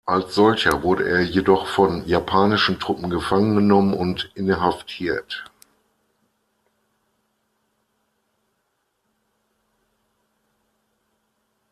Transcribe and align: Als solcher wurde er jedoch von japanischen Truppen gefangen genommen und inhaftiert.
Als 0.03 0.33
solcher 0.33 0.81
wurde 0.81 1.07
er 1.07 1.21
jedoch 1.21 1.67
von 1.67 2.05
japanischen 2.07 2.79
Truppen 2.79 3.11
gefangen 3.11 3.55
genommen 3.55 3.93
und 3.93 4.31
inhaftiert. 4.33 5.45